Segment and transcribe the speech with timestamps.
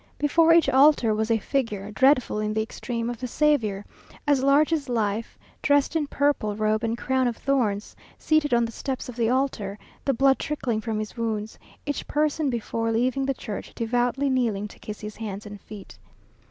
[0.17, 3.85] Before each altar was a figure, dreadful in the extreme, of the Saviour,
[4.25, 8.71] as large as life, dressed in purple robe and crown of thorns, seated on the
[8.71, 13.35] steps of the altar, the blood trickling from his wounds; each person, before leaving the
[13.35, 15.99] church, devoutly kneeling to kiss his hands and feet.